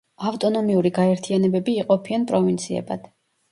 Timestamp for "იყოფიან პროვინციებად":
1.83-3.09